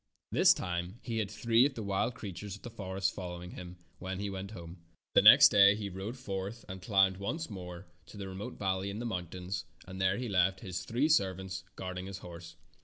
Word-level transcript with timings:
This 0.31 0.55
time 0.55 0.97
he 1.03 1.19
had 1.19 1.29
three 1.29 1.63
of 1.67 1.75
the 1.75 1.83
wild 1.83 2.15
creatures 2.15 2.55
of 2.55 2.63
the 2.63 2.71
forest 2.71 3.13
following 3.13 3.51
him 3.51 3.77
when 3.99 4.17
he 4.19 4.31
went 4.31 4.49
home. 4.49 4.81
The 5.13 5.21
next 5.21 5.49
day 5.49 5.75
he 5.75 5.89
rode 5.89 6.17
forth 6.17 6.65
and 6.67 6.81
climbed 6.81 7.17
once 7.17 7.51
more 7.51 7.85
to 8.07 8.17
the 8.17 8.27
remote 8.27 8.57
valley 8.57 8.89
in 8.89 8.97
the 8.97 9.05
moun 9.05 9.27
tains, 9.27 9.65
and 9.85 10.01
there 10.01 10.17
he 10.17 10.27
left 10.27 10.61
his 10.61 10.85
three 10.85 11.07
servants 11.07 11.65
guarding 11.75 12.07
his 12.07 12.17
horse. 12.17 12.55